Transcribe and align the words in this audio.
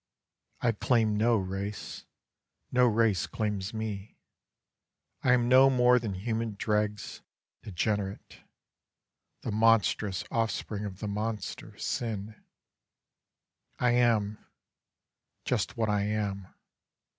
I 0.61 0.71
claim 0.71 1.15
no 1.15 1.35
race, 1.35 2.05
no 2.71 2.87
race 2.87 3.27
claims 3.27 3.71
me; 3.71 4.17
I 5.21 5.31
am 5.33 5.47
No 5.47 5.69
more 5.69 5.99
than 5.99 6.15
human 6.15 6.55
dregs; 6.57 7.21
degenerate; 7.61 8.39
The 9.43 9.51
monstrous 9.51 10.23
offspring 10.31 10.85
of 10.85 11.01
the 11.01 11.07
monster, 11.07 11.77
Sin; 11.77 12.43
I 13.77 13.91
am 13.91 14.43
just 15.45 15.77
what 15.77 15.87
I 15.87 16.01
am.... 16.05 16.51